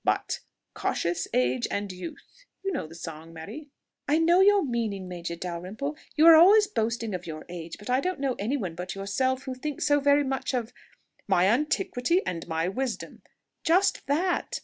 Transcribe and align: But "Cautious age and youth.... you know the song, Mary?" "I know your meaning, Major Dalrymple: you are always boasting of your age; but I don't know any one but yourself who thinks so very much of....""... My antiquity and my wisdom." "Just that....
But 0.03 0.39
"Cautious 0.73 1.27
age 1.31 1.67
and 1.69 1.91
youth.... 1.91 2.45
you 2.63 2.71
know 2.71 2.87
the 2.87 2.95
song, 2.95 3.33
Mary?" 3.33 3.67
"I 4.07 4.17
know 4.17 4.41
your 4.41 4.65
meaning, 4.65 5.07
Major 5.07 5.35
Dalrymple: 5.35 5.95
you 6.15 6.25
are 6.25 6.33
always 6.35 6.65
boasting 6.65 7.13
of 7.13 7.27
your 7.27 7.45
age; 7.49 7.77
but 7.77 7.87
I 7.87 7.99
don't 7.99 8.19
know 8.19 8.35
any 8.39 8.57
one 8.57 8.73
but 8.73 8.95
yourself 8.95 9.43
who 9.43 9.53
thinks 9.53 9.85
so 9.85 9.99
very 9.99 10.23
much 10.23 10.55
of....""... 10.55 10.73
My 11.27 11.45
antiquity 11.45 12.25
and 12.25 12.47
my 12.47 12.67
wisdom." 12.67 13.21
"Just 13.63 14.07
that.... 14.07 14.59